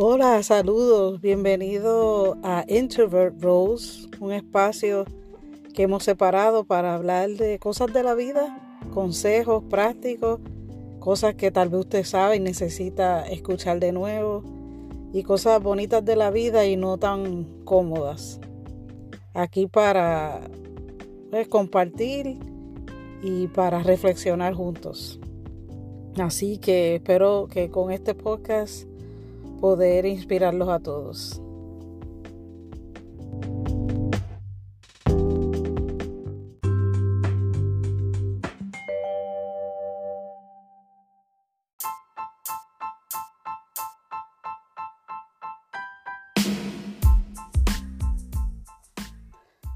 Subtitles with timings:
[0.00, 5.04] Hola, saludos, bienvenido a Introvert Rose, un espacio
[5.74, 10.38] que hemos separado para hablar de cosas de la vida, consejos prácticos,
[11.00, 14.44] cosas que tal vez usted sabe y necesita escuchar de nuevo,
[15.12, 18.38] y cosas bonitas de la vida y no tan cómodas.
[19.34, 20.42] Aquí para
[21.32, 22.38] pues, compartir
[23.20, 25.18] y para reflexionar juntos.
[26.20, 28.87] Así que espero que con este podcast
[29.60, 31.42] poder inspirarlos a todos.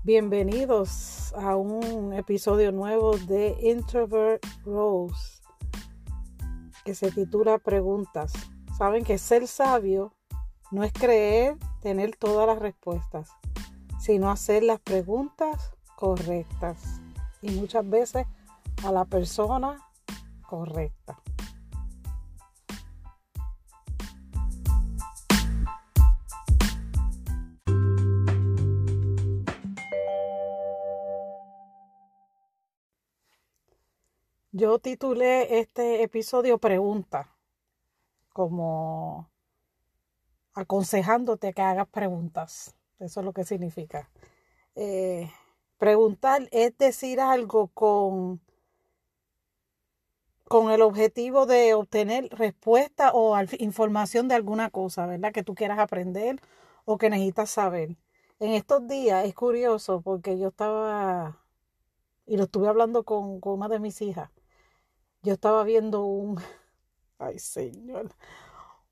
[0.04, 5.40] Bienvenidos a un episodio nuevo de Introvert Rose
[6.84, 8.32] que se titula Preguntas.
[8.76, 10.12] Saben que ser sabio
[10.70, 13.30] no es creer tener todas las respuestas,
[14.00, 17.00] sino hacer las preguntas correctas
[17.42, 18.26] y muchas veces
[18.82, 19.78] a la persona
[20.48, 21.18] correcta.
[34.54, 37.31] Yo titulé este episodio Pregunta,
[38.32, 39.30] como
[40.54, 42.76] aconsejándote que hagas preguntas.
[42.98, 44.10] Eso es lo que significa.
[44.74, 45.30] Eh,
[45.78, 48.40] preguntar es decir algo con,
[50.44, 55.32] con el objetivo de obtener respuesta o información de alguna cosa, ¿verdad?
[55.32, 56.40] Que tú quieras aprender
[56.84, 57.96] o que necesitas saber.
[58.38, 61.42] En estos días es curioso porque yo estaba,
[62.26, 64.30] y lo estuve hablando con, con una de mis hijas,
[65.22, 66.40] yo estaba viendo un,
[67.22, 68.10] ay señor,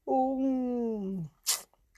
[0.04, 1.30] un,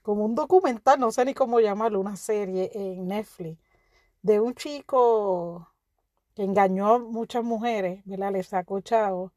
[0.03, 3.59] como un documental, no sé ni cómo llamarlo, una serie en Netflix,
[4.23, 5.69] de un chico
[6.35, 8.33] que engañó a muchas mujeres, ¿verdad?
[8.33, 9.33] Le sacó chavo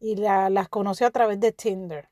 [0.00, 2.08] y las conoció a través de Tinder.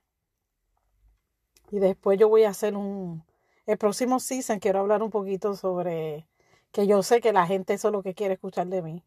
[1.70, 3.25] Y después yo voy a hacer un,
[3.66, 6.26] el próximo season quiero hablar un poquito sobre,
[6.72, 9.04] que yo sé que la gente eso es lo que quiere escuchar de mí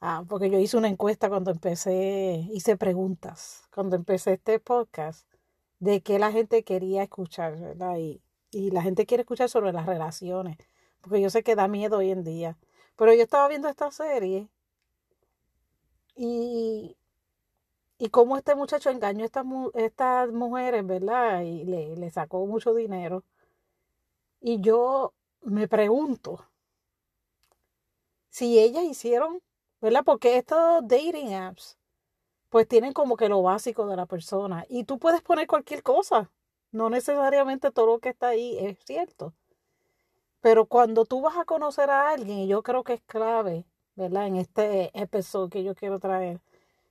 [0.00, 5.26] Ah, porque yo hice una encuesta cuando empecé, hice preguntas, cuando empecé este podcast,
[5.78, 7.96] de qué la gente quería escuchar, ¿verdad?
[7.98, 10.58] Y, y la gente quiere escuchar sobre las relaciones,
[11.00, 12.58] porque yo sé que da miedo hoy en día.
[12.96, 14.48] Pero yo estaba viendo esta serie
[16.16, 16.96] y,
[17.98, 19.44] y cómo este muchacho engañó a estas,
[19.74, 21.42] estas mujeres, ¿verdad?
[21.42, 23.24] Y le, le sacó mucho dinero.
[24.40, 25.12] Y yo
[25.42, 26.46] me pregunto
[28.28, 29.40] si ellas hicieron
[29.84, 30.02] ¿verdad?
[30.02, 31.76] Porque estos dating apps,
[32.48, 36.30] pues tienen como que lo básico de la persona y tú puedes poner cualquier cosa.
[36.72, 39.34] No necesariamente todo lo que está ahí es cierto.
[40.40, 44.26] Pero cuando tú vas a conocer a alguien, y yo creo que es clave, ¿verdad?
[44.26, 46.40] En este episodio que yo quiero traer,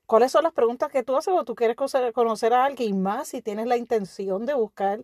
[0.05, 1.75] ¿cuáles son las preguntas que tú haces cuando tú quieres
[2.13, 3.01] conocer a alguien?
[3.01, 5.03] más si tienes la intención de buscar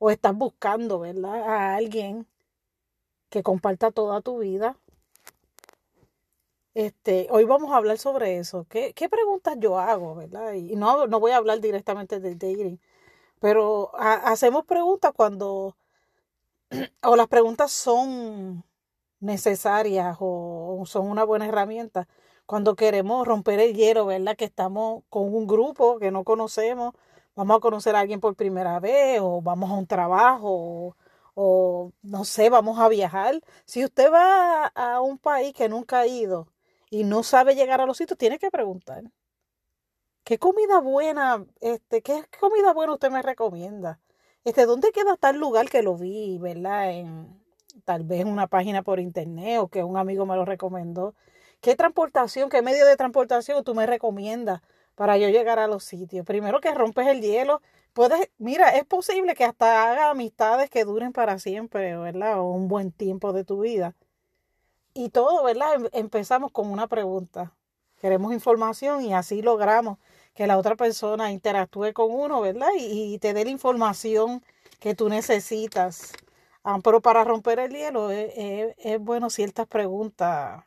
[0.00, 1.44] o estás buscando, ¿verdad?
[1.44, 2.26] A alguien
[3.28, 4.76] que comparta toda tu vida,
[6.74, 8.66] este, hoy vamos a hablar sobre eso.
[8.68, 10.52] ¿Qué, qué preguntas yo hago, verdad?
[10.54, 12.80] Y no, no voy a hablar directamente de dating,
[13.40, 15.76] pero hacemos preguntas cuando,
[17.02, 18.64] o las preguntas son
[19.20, 22.08] necesarias o, son una buena herramienta
[22.46, 24.36] cuando queremos romper el hielo, ¿verdad?
[24.36, 26.94] Que estamos con un grupo que no conocemos,
[27.36, 30.96] vamos a conocer a alguien por primera vez o vamos a un trabajo o,
[31.34, 33.40] o no sé, vamos a viajar.
[33.66, 36.48] Si usted va a un país que nunca ha ido,
[36.90, 39.04] y no sabe llegar a los sitios, tiene que preguntar.
[40.24, 44.00] ¿Qué comida buena, este, qué comida buena usted me recomienda?
[44.44, 46.92] Este, ¿dónde queda tal lugar que lo vi, verdad?
[46.92, 47.40] En,
[47.84, 51.14] tal vez una página por internet o que un amigo me lo recomendó.
[51.60, 54.62] ¿Qué transportación, qué medio de transportación tú me recomiendas
[54.94, 56.24] para yo llegar a los sitios?
[56.26, 57.60] Primero que rompes el hielo,
[57.92, 62.40] puedes, mira, es posible que hasta haga amistades que duren para siempre, ¿verdad?
[62.40, 63.94] O un buen tiempo de tu vida.
[65.00, 65.76] Y todo, ¿verdad?
[65.76, 67.54] Em, empezamos con una pregunta.
[68.02, 69.98] Queremos información y así logramos
[70.34, 72.68] que la otra persona interactúe con uno, ¿verdad?
[72.78, 74.44] Y, te dé la información
[74.78, 76.12] que tú necesitas.
[76.64, 80.64] Ah, pero para romper el hielo es, es, bueno ciertas preguntas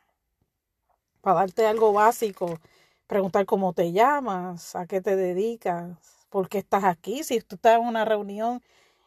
[1.20, 2.58] para darte algo básico.
[3.06, 5.96] Preguntar cómo te llamas, a qué te dedicas,
[6.28, 7.22] por qué estás aquí.
[7.22, 8.62] Si tú estás en una reunión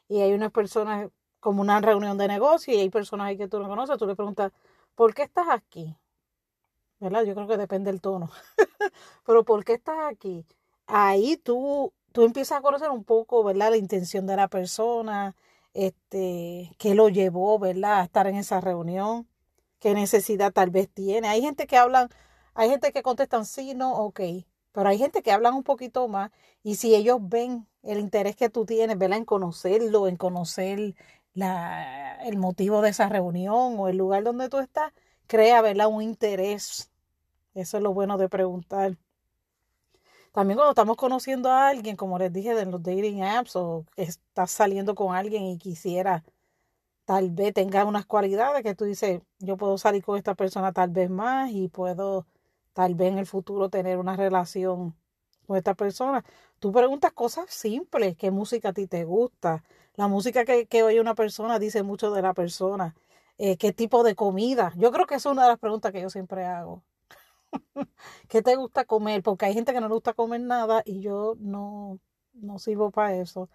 [0.08, 1.10] y hay unas personas
[1.42, 4.16] como una reunión de negocio y hay personas ahí que tú no conoces, tú le
[4.16, 4.52] preguntas,
[4.98, 5.96] ¿por qué estás aquí?
[7.00, 7.24] ¿Verdad?
[7.24, 8.30] Yo creo que depende del tono.
[9.26, 10.46] Pero ¿por qué estás aquí?
[10.88, 13.70] Ahí tú tú empiezas a conocer un poco, ¿verdad?
[13.70, 15.36] La intención de la persona,
[15.76, 18.00] este, qué lo llevó, ¿verdad?
[18.00, 19.28] A estar en esa reunión,
[19.80, 21.28] qué necesidad tal vez tiene.
[21.28, 22.10] Hay gente que hablan,
[22.56, 24.22] hay gente que contestan sí, no, ok,
[24.72, 26.32] pero hay gente que hablan un poquito más
[26.64, 29.20] y si ellos ven el interés que tú tienes, ¿verdad?
[29.20, 30.96] En conocerlo, en conocer
[31.38, 34.92] la, el motivo de esa reunión o el lugar donde tú estás,
[35.28, 35.88] crea, ¿verdad?
[35.88, 36.92] Un interés.
[37.54, 38.98] Eso es lo bueno de preguntar.
[40.32, 44.52] También cuando estamos conociendo a alguien, como les dije, de los dating apps o estás
[44.52, 46.24] saliendo con alguien y quisiera,
[47.06, 50.90] tal vez tenga unas cualidades que tú dices, yo puedo salir con esta persona tal
[50.92, 52.28] vez más y puedo
[52.74, 54.96] tal vez en el futuro tener una relación
[55.48, 56.24] con esta persona.
[56.60, 59.64] Tú preguntas cosas simples, qué música a ti te gusta.
[59.96, 62.96] La música que, que oye una persona dice mucho de la persona.
[63.38, 64.74] Eh, qué tipo de comida.
[64.78, 66.84] Yo creo que es una de las preguntas que yo siempre hago.
[68.30, 69.24] ¿Qué te gusta comer?
[69.24, 72.00] Porque hay gente que no le gusta comer nada y yo no,
[72.34, 73.50] no sirvo para eso.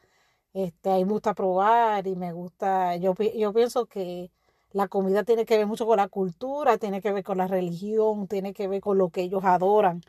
[0.55, 4.31] Este, a mí me gusta probar y me gusta, yo, yo pienso que
[4.73, 8.29] la comida tiene que ver mucho con la cultura, tiene que ver con la religión,
[8.29, 10.03] tiene que ver con lo que ellos adoran.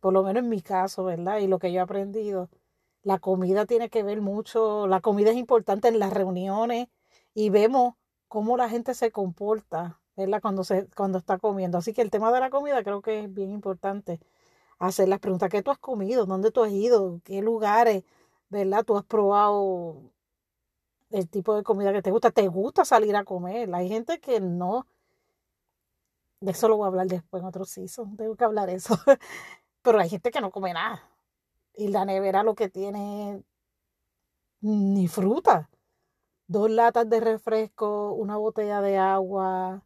[0.00, 1.38] Por lo menos en mi caso, ¿verdad?
[1.38, 2.50] Y lo que yo he aprendido.
[3.02, 6.88] La comida tiene que ver mucho, la comida es importante en las reuniones
[7.34, 7.94] y vemos
[8.28, 10.00] cómo la gente se comporta
[10.42, 11.78] cuando, se, cuando está comiendo.
[11.78, 14.20] Así que el tema de la comida creo que es bien importante.
[14.78, 16.26] Hacer las preguntas, ¿qué tú has comido?
[16.26, 17.20] ¿Dónde tú has ido?
[17.24, 18.04] ¿Qué lugares?
[18.50, 18.84] ¿Verdad?
[18.84, 20.02] ¿Tú has probado
[21.10, 22.30] el tipo de comida que te gusta?
[22.30, 23.74] ¿Te gusta salir a comer?
[23.74, 24.86] Hay gente que no.
[26.40, 28.16] De eso lo voy a hablar después en otro season.
[28.16, 28.94] Tengo que hablar eso.
[29.82, 31.02] Pero hay gente que no come nada.
[31.74, 33.42] Y la nevera lo que tiene
[34.60, 35.70] ni fruta.
[36.46, 39.84] Dos latas de refresco, una botella de agua,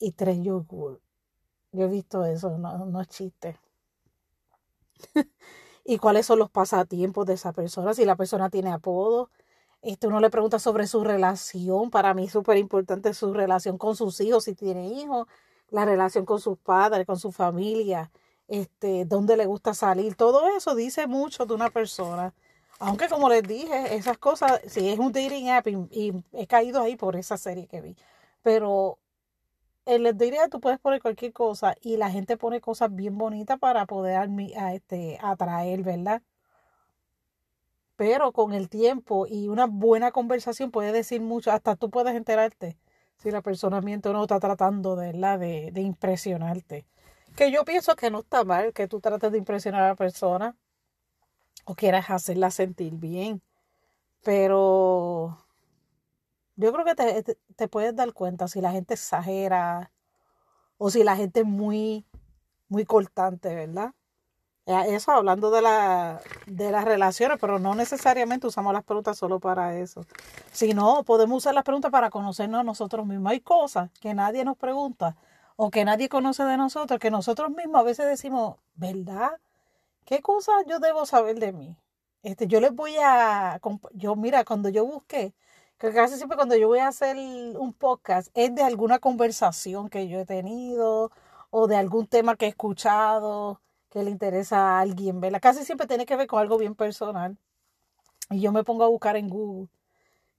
[0.00, 1.00] y tres yogur.
[1.72, 3.60] Yo he visto eso, no, no es chiste.
[5.84, 9.30] y cuáles son los pasatiempos de esa persona, si la persona tiene apodo.
[9.82, 13.96] Este, uno le pregunta sobre su relación, para mí es súper importante su relación con
[13.96, 15.26] sus hijos, si tiene hijos,
[15.70, 18.10] la relación con sus padres, con su familia,
[18.50, 22.34] este, dónde le gusta salir, todo eso dice mucho de una persona.
[22.80, 26.96] Aunque como les dije, esas cosas, si es un dating app y, he caído ahí
[26.96, 27.96] por esa serie que vi,
[28.42, 28.98] pero
[29.86, 33.58] en les diría tú puedes poner cualquier cosa y la gente pone cosas bien bonitas
[33.58, 34.16] para poder
[34.56, 36.22] a este, atraer, ¿verdad?
[37.96, 42.78] Pero con el tiempo y una buena conversación puede decir mucho, hasta tú puedes enterarte
[43.18, 46.86] si la persona miente o no está tratando de, de, de impresionarte.
[47.40, 50.54] Que yo pienso que no está mal que tú trates de impresionar a la persona
[51.64, 53.40] o quieras hacerla sentir bien.
[54.22, 55.38] Pero
[56.56, 59.90] yo creo que te, puedes dar cuenta si la gente exagera
[60.76, 62.04] o si la gente es muy,
[62.68, 63.94] muy cortante, ¿verdad?
[64.66, 69.78] Eso hablando de, la, de las relaciones, pero no necesariamente usamos las preguntas solo para
[69.78, 70.04] eso.
[70.52, 73.32] Sino podemos usar las preguntas para conocernos a nosotros mismos.
[73.32, 75.16] Hay cosas que nadie nos pregunta
[75.62, 79.32] o que nadie conoce de nosotros, que nosotros mismos a veces decimos, ¿verdad?
[80.06, 81.76] ¿Qué cosas yo debo saber de mí?
[82.22, 83.60] Este, yo les voy a,
[83.92, 85.34] yo mira, cuando yo busqué
[85.78, 90.08] que casi siempre cuando yo voy a hacer un podcast es de alguna conversación que
[90.08, 91.10] yo he tenido
[91.50, 93.60] o de algún tema que he escuchado
[93.90, 95.40] que le interesa a alguien, ¿verdad?
[95.42, 97.36] Casi siempre tiene que ver con algo bien personal.
[98.30, 99.68] Y yo me pongo a buscar en Google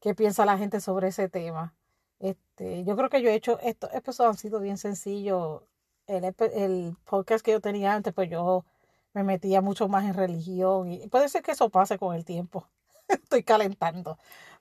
[0.02, 1.76] qué piensa la gente sobre ese tema.
[2.22, 5.64] Este, yo creo que yo he hecho esto, estos han sido bien sencillos.
[6.08, 6.24] El,
[6.54, 8.66] el podcast que yo tenía antes, pues yo
[9.14, 12.68] me metía mucho más en religión y puede ser que eso pase con el tiempo.
[13.08, 14.18] Estoy calentando.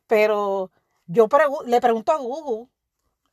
[0.07, 0.71] Pero
[1.07, 1.29] yo
[1.67, 2.69] le pregunto a Google,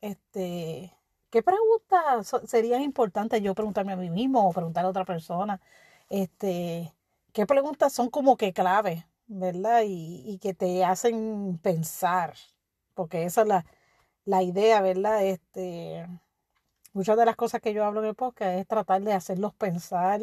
[0.01, 0.93] este,
[1.29, 5.61] ¿qué preguntas serían importantes yo preguntarme a mí mismo o preguntar a otra persona?
[6.09, 6.93] Este,
[7.33, 9.83] ¿qué preguntas son como que clave, verdad?
[9.85, 12.35] Y, y que te hacen pensar,
[12.93, 13.65] porque esa es la,
[14.27, 15.25] la idea, ¿verdad?
[15.25, 16.05] Este,
[16.93, 20.21] muchas de las cosas que yo hablo en el podcast es tratar de hacerlos pensar,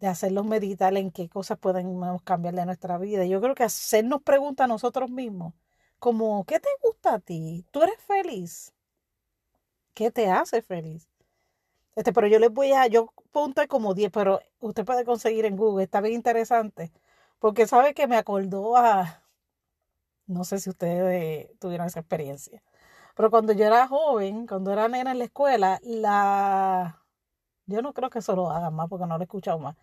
[0.00, 3.24] de hacerlos meditar en qué cosas pueden cambiar de nuestra vida.
[3.26, 5.54] Yo creo que hacernos preguntas a nosotros mismos
[5.98, 7.64] como, ¿qué te gusta a ti?
[7.72, 8.72] ¿Tú eres feliz?
[9.94, 11.08] ¿Qué te hace feliz?
[11.96, 15.56] Este, pero yo les voy a, yo punto como 10, pero usted puede conseguir en
[15.56, 16.92] Google, está bien interesante,
[17.40, 19.24] porque sabe que me acordó a,
[20.26, 22.62] no sé si ustedes tuvieron esa experiencia,
[23.16, 27.02] pero cuando yo era joven, cuando era nena en la escuela, la,
[27.66, 29.76] yo no creo que eso lo hagan más porque no lo he escuchado más,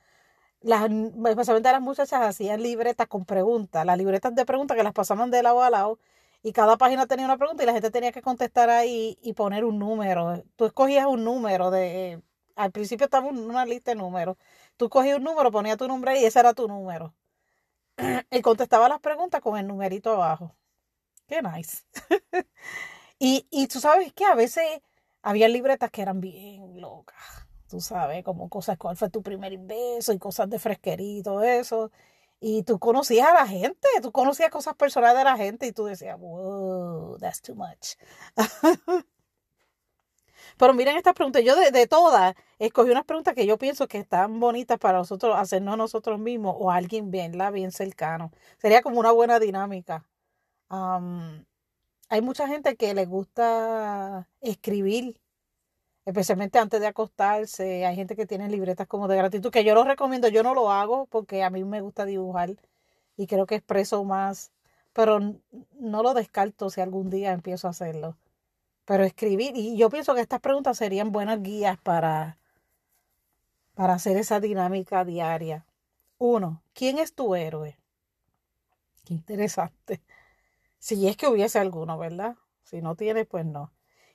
[0.62, 0.90] las,
[1.30, 5.44] especialmente las muchachas hacían libretas con preguntas, las libretas de preguntas que las pasaban de
[5.44, 6.00] lado a lado
[6.44, 9.66] y cada página tenía una pregunta y la gente tenía que contestar ahí y poner
[9.66, 10.44] un número.
[10.56, 12.22] Tú escogías un número de
[12.56, 14.38] Al principio estaba una lista de números.
[14.78, 17.14] Tú cogías un número, ponías tu nombre y ese era tu número.
[18.32, 20.56] y contestaba las preguntas con el numerito abajo.
[21.28, 21.84] Qué nice.
[23.20, 24.82] y, y tú sabes que a veces
[25.22, 27.48] había libretas que eran bien locas.
[27.70, 31.44] Tú sabes, como cosas, cuál fue tu primer beso y cosas de fresquería y todo
[31.44, 31.92] eso.
[32.40, 35.86] Y tú conocías a la gente, tú conocías cosas personales de la gente y tú
[35.86, 37.96] decías, wow, that's too much.
[40.58, 43.98] Pero miren estas preguntas, yo de, de, todas escogí unas preguntas que yo pienso que
[44.00, 48.32] están bonitas para nosotros hacernos nosotros mismos o alguien bien, la bien cercano.
[48.58, 50.06] Sería como una buena dinámica.
[52.10, 55.20] Hay mucha gente que le gusta escribir,
[56.06, 57.86] especialmente antes de acostarse.
[57.86, 60.72] Hay gente que tiene libretas como de gratitud, que yo lo recomiendo, yo no lo
[60.72, 62.56] hago porque a mí me gusta dibujar
[63.18, 64.52] y creo que expreso más,
[64.94, 65.20] pero
[65.80, 68.18] no lo descarto si algún día empiezo a hacerlo
[68.86, 72.38] pero escribir, y yo pienso que estas preguntas serían buenas guías para,
[73.76, 75.66] para hacer esa dinámica diaria.
[76.18, 77.78] Uno, ¿quién es tu héroe?
[79.06, 80.02] Qué interesante.
[80.84, 82.36] Si es que hubiese alguno, ¿verdad?
[82.64, 83.72] Si no tienes, pues no.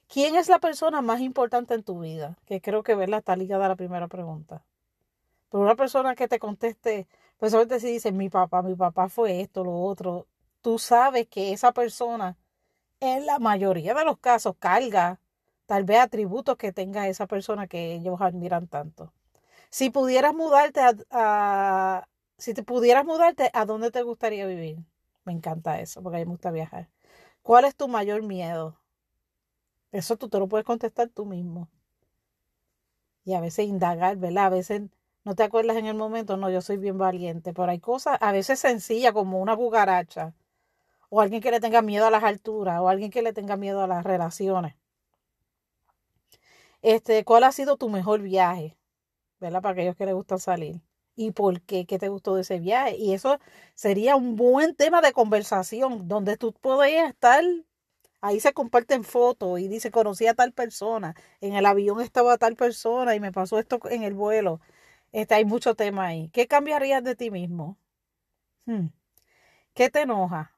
[0.06, 2.36] ¿Quién es la persona más importante en tu vida?
[2.44, 3.20] Que creo que, ¿verdad?
[3.20, 4.66] Está ligada a la primera pregunta.
[5.48, 7.08] Pero una persona que te conteste,
[7.38, 10.26] pues solamente si dice, mi papá, mi papá fue esto, lo otro,
[10.60, 12.36] tú sabes que esa persona
[13.00, 15.20] en la mayoría de los casos carga
[15.64, 19.14] tal vez atributos que tenga esa persona que ellos admiran tanto.
[19.70, 20.80] Si pudieras mudarte
[21.12, 22.06] a,
[22.36, 24.80] si te pudieras mudarte, ¿a dónde te gustaría vivir?
[25.28, 26.88] Me encanta eso, porque a mí me gusta viajar.
[27.42, 28.80] ¿Cuál es tu mayor miedo?
[29.92, 31.68] Eso tú te lo puedes contestar tú mismo.
[33.24, 34.46] Y a veces indagar, ¿verdad?
[34.46, 34.82] A veces
[35.24, 38.32] no te acuerdas en el momento, no, yo soy bien valiente, pero hay cosas a
[38.32, 40.32] veces sencillas como una cucaracha
[41.10, 43.82] o alguien que le tenga miedo a las alturas, o alguien que le tenga miedo
[43.82, 44.76] a las relaciones.
[46.80, 48.78] Este, ¿cuál ha sido tu mejor viaje?
[49.40, 49.62] ¿Verdad?
[49.62, 50.80] Para aquellos que les gusta salir.
[51.20, 51.84] ¿Y por qué?
[51.84, 52.96] ¿Qué te gustó de ese viaje?
[52.96, 53.40] Y eso
[53.74, 57.42] sería un buen tema de conversación, donde tú puedes estar,
[58.20, 62.54] ahí se comparten fotos y dice, conocí a tal persona, en el avión estaba tal
[62.56, 64.60] persona y me pasó esto en el vuelo.
[65.12, 66.30] Este, hay mucho tema ahí.
[66.30, 67.78] ¿Qué cambiarías de ti mismo?
[68.66, 68.88] Hmm.
[69.74, 70.52] ¿Qué te enoja?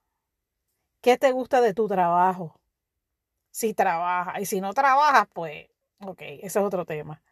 [1.00, 2.60] ¿Qué te gusta de tu trabajo?
[3.50, 5.68] Si trabajas y si no trabajas, pues,
[6.00, 7.22] ok, ese es otro tema.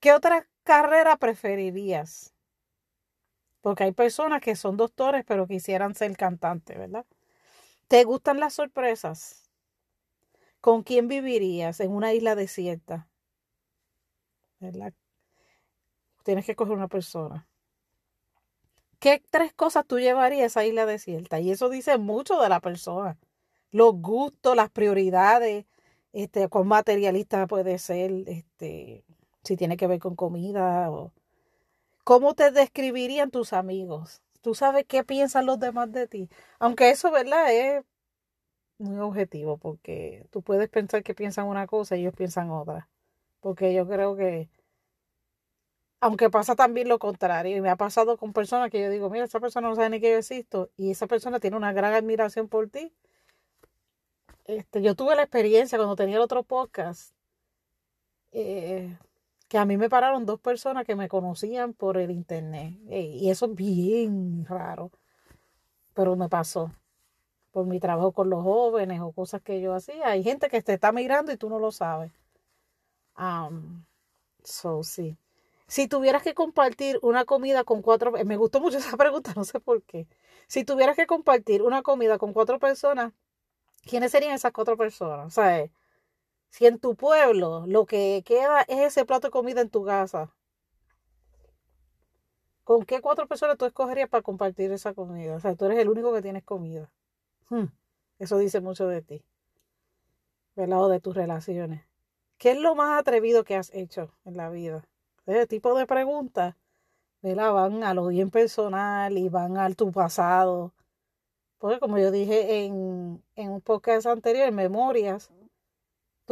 [0.00, 2.32] ¿Qué otra carrera preferirías?
[3.62, 7.06] Porque hay personas que son doctores pero quisieran ser cantantes, ¿verdad?
[7.88, 9.48] ¿Te gustan las sorpresas?
[10.60, 13.08] ¿Con quién vivirías en una isla desierta?
[14.60, 14.92] ¿Verdad?
[16.24, 17.48] Tienes que coger una persona.
[18.98, 21.40] ¿Qué tres cosas tú llevarías a esa isla desierta?
[21.40, 23.18] Y eso dice mucho de la persona.
[23.72, 25.66] Los gustos, las prioridades,
[26.12, 29.04] este, con materialista puede ser, este,
[29.42, 31.12] si tiene que ver con comida o
[32.04, 34.22] cómo te describirían tus amigos.
[34.40, 36.28] Tú sabes qué piensan los demás de ti.
[36.58, 37.52] Aunque eso, ¿verdad?
[37.52, 37.84] Es
[38.78, 42.88] muy objetivo porque tú puedes pensar que piensan una cosa y ellos piensan otra.
[43.40, 44.48] Porque yo creo que
[46.02, 49.24] aunque pasa también lo contrario, y me ha pasado con personas que yo digo, mira,
[49.24, 52.48] esa persona no sabe ni que yo existo, y esa persona tiene una gran admiración
[52.48, 52.92] por ti.
[54.46, 57.14] Este, yo tuve la experiencia cuando tenía el otro podcast,
[58.32, 58.98] eh,
[59.52, 63.44] que a mí me pararon dos personas que me conocían por el internet, y eso
[63.44, 64.90] es bien raro,
[65.92, 66.72] pero me pasó
[67.50, 70.08] por mi trabajo con los jóvenes o cosas que yo hacía.
[70.08, 72.10] Hay gente que te está mirando y tú no lo sabes.
[73.18, 73.84] Um,
[74.42, 75.18] so, sí.
[75.66, 79.60] Si tuvieras que compartir una comida con cuatro, me gustó mucho esa pregunta, no sé
[79.60, 80.06] por qué.
[80.46, 83.12] Si tuvieras que compartir una comida con cuatro personas,
[83.84, 85.26] ¿quiénes serían esas cuatro personas?
[85.26, 85.68] O sea,
[86.52, 90.34] si en tu pueblo lo que queda es ese plato de comida en tu casa,
[92.62, 95.34] ¿con qué cuatro personas tú escogerías para compartir esa comida?
[95.34, 96.92] O sea, tú eres el único que tienes comida.
[97.48, 97.68] Hmm,
[98.18, 99.24] eso dice mucho de ti,
[100.54, 100.82] ¿verdad?
[100.82, 101.86] O de tus relaciones.
[102.36, 104.84] ¿Qué es lo más atrevido que has hecho en la vida?
[105.24, 106.54] Ese tipo de preguntas,
[107.22, 107.54] ¿verdad?
[107.54, 110.74] Van a lo bien personal y van al tu pasado.
[111.56, 115.30] Porque como yo dije en, en un podcast anterior, Memorias,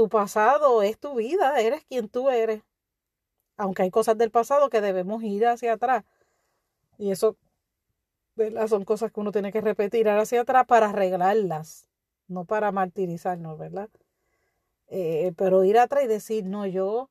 [0.01, 2.63] tu pasado es tu vida, eres quien tú eres.
[3.59, 6.05] Aunque hay cosas del pasado que debemos ir hacia atrás.
[6.97, 7.37] Y eso,
[8.35, 8.67] ¿verdad?
[8.67, 11.87] Son cosas que uno tiene que repetir hacia atrás para arreglarlas,
[12.29, 13.91] no para martirizarnos, ¿verdad?
[14.87, 17.11] Eh, pero ir atrás y decir, no, yo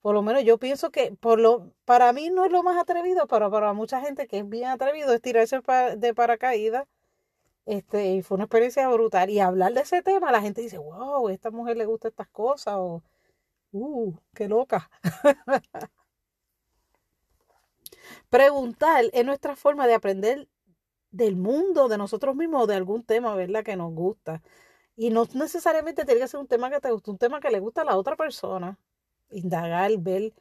[0.00, 3.26] por lo menos yo pienso que por lo, para mí no es lo más atrevido,
[3.26, 5.60] pero para mucha gente que es bien atrevido es tirarse
[5.98, 6.88] de paracaídas.
[7.66, 9.30] Este, y fue una experiencia brutal.
[9.30, 12.74] Y hablar de ese tema, la gente dice, wow, esta mujer le gusta estas cosas.
[12.78, 13.02] O,
[13.72, 14.90] Uh, qué loca.
[18.30, 20.48] Preguntar es nuestra forma de aprender
[21.10, 23.64] del mundo, de nosotros mismos, de algún tema, ¿verdad?
[23.64, 24.42] Que nos gusta.
[24.96, 27.60] Y no necesariamente tiene que ser un tema que te guste, un tema que le
[27.60, 28.78] gusta a la otra persona.
[29.30, 30.34] Indagar, ver,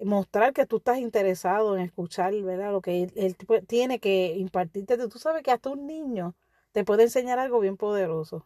[0.00, 2.72] mostrar que tú estás interesado en escuchar, ¿verdad?
[2.72, 4.98] Lo que él, tiene que impartirte.
[5.08, 6.34] Tú sabes que hasta un niño
[6.76, 8.44] te puede enseñar algo bien poderoso.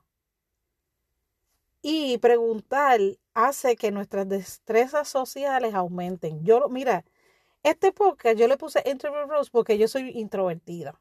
[1.82, 3.00] Y preguntar
[3.34, 6.44] hace que nuestras destrezas sociales aumenten.
[6.44, 7.04] Yo, mira,
[7.64, 11.00] este podcast yo le puse Introvert Rose porque yo soy introvertida,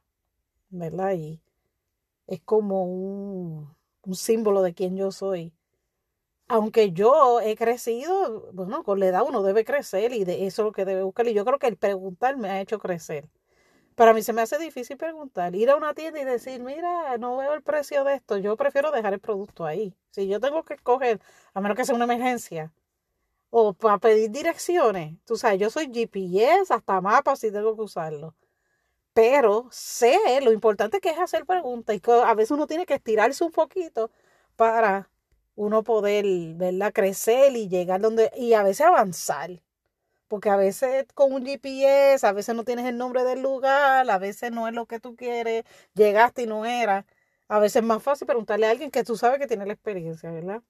[0.69, 1.13] ¿verdad?
[1.13, 1.39] Y
[2.25, 5.53] es como un, un símbolo de quién yo soy.
[6.47, 10.65] Aunque yo he crecido, bueno, con la edad uno debe crecer y de eso es
[10.65, 11.27] lo que debe buscar.
[11.27, 13.29] Y yo creo que el preguntar me ha hecho crecer.
[13.99, 15.53] Para mí se me hace difícil preguntar.
[15.53, 18.37] Ir a una tienda y decir, mira, no veo el precio de esto.
[18.37, 19.93] Yo prefiero dejar el producto ahí.
[20.11, 21.19] Si yo tengo que escoger,
[21.53, 22.71] a menos que sea una emergencia,
[23.49, 28.35] o para pedir direcciones, tú sabes, yo soy GPS, hasta mapas si tengo que usarlo.
[29.13, 32.95] Pero sé lo importante que es hacer preguntas y que a veces uno tiene que
[32.95, 34.11] estirarse un poquito
[34.55, 35.09] para
[35.55, 36.25] uno poder,
[36.55, 36.93] ¿verdad?
[36.93, 39.61] Crecer y llegar donde, y a veces avanzar.
[40.29, 44.17] Porque a veces con un GPS, a veces no tienes el nombre del lugar, a
[44.19, 47.05] veces no es lo que tú quieres, llegaste y no era.
[47.49, 50.31] A veces es más fácil preguntarle a alguien que tú sabes que tiene la experiencia,
[50.31, 50.61] ¿verdad?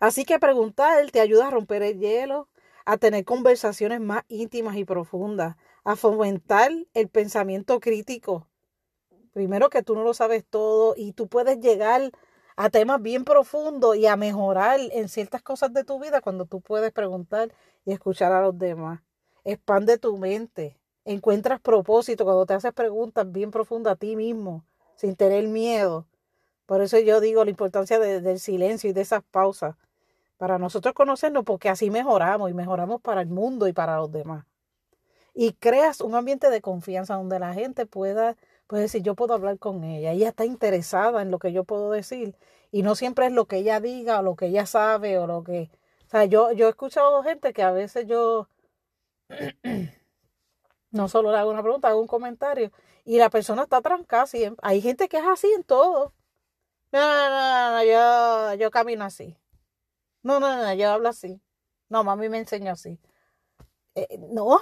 [0.00, 2.48] Así que preguntar te ayuda a romper el hielo,
[2.86, 8.48] a tener conversaciones más íntimas y profundas, a fomentar el pensamiento crítico.
[9.34, 12.10] Primero que tú no lo sabes todo y tú puedes llegar
[12.56, 16.60] a temas bien profundos y a mejorar en ciertas cosas de tu vida cuando tú
[16.62, 17.52] puedes preguntar
[17.84, 19.00] y escuchar a los demás.
[19.44, 20.78] Expande tu mente.
[21.04, 24.64] Encuentras propósito cuando te haces preguntas bien profundas a ti mismo,
[24.96, 26.06] sin tener miedo.
[26.64, 29.76] Por eso yo digo la importancia del silencio y de esas pausas.
[30.36, 34.46] Para nosotros conocernos, porque así mejoramos y mejoramos para el mundo y para los demás.
[35.32, 38.36] Y creas un ambiente de confianza donde la gente pueda
[38.66, 41.90] puede decir, yo puedo hablar con ella, ella está interesada en lo que yo puedo
[41.90, 42.36] decir
[42.70, 45.44] y no siempre es lo que ella diga o lo que ella sabe o lo
[45.44, 45.70] que...
[46.06, 48.48] O sea, yo, yo he escuchado gente que a veces yo
[50.90, 52.70] no solo le hago una pregunta, hago un comentario
[53.04, 54.60] y la persona está trancada siempre.
[54.68, 56.12] Hay gente que es así en todo.
[56.92, 59.36] No, no, no, no, yo, yo camino así.
[60.22, 61.40] No, no, no, yo hablo así.
[61.88, 62.98] No, mami me enseñó así.
[63.94, 64.60] Eh, no,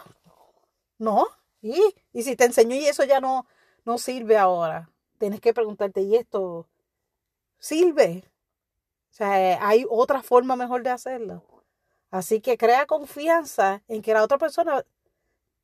[0.99, 1.27] no.
[1.63, 1.81] ¿Y?
[2.13, 3.47] y si te enseñó y eso ya no,
[3.85, 4.91] no sirve ahora.
[5.19, 6.69] Tienes que preguntarte, ¿y esto
[7.59, 8.25] sirve?
[9.11, 11.45] O sea, hay otra forma mejor de hacerlo.
[12.11, 14.85] Así que crea confianza en que la otra persona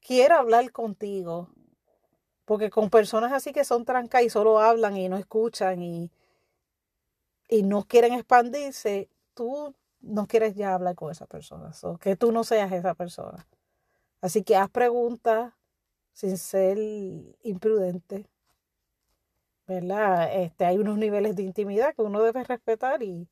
[0.01, 1.49] quiera hablar contigo.
[2.45, 6.11] Porque con personas así que son trancas y solo hablan y no escuchan y,
[7.49, 11.73] y no quieren expandirse, tú no quieres ya hablar con esa persona.
[12.01, 13.47] que tú no seas esa persona.
[14.21, 15.53] Así que haz preguntas,
[16.13, 16.79] sin ser
[17.43, 18.27] imprudente.
[19.67, 20.35] ¿Verdad?
[20.35, 23.29] Este, hay unos niveles de intimidad que uno debe respetar y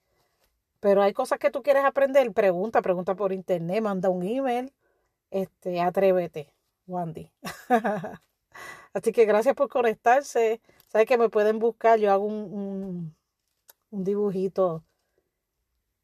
[0.80, 4.72] pero hay cosas que tú quieres aprender, pregunta, pregunta por internet, manda un email,
[5.30, 6.52] este, atrévete,
[6.86, 7.32] Wandy.
[8.94, 10.60] Así que gracias por conectarse.
[10.86, 13.16] Sabes que me pueden buscar, yo hago un, un,
[13.90, 14.84] un dibujito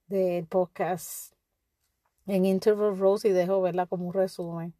[0.09, 1.35] del podcast
[2.27, 4.75] en Interval Rose y dejo verla como un resumen.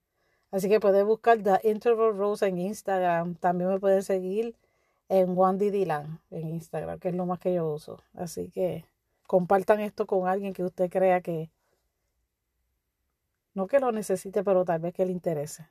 [0.55, 3.35] Así que puedes buscar The Interval Rose en Instagram.
[3.35, 4.55] También me pueden seguir
[5.09, 7.99] en Wandy Dylan en Instagram, que es lo más que yo uso.
[8.15, 8.85] Así que
[9.27, 11.51] compartan esto con alguien que usted crea que
[13.55, 15.67] no que lo necesite, pero tal vez que le interese.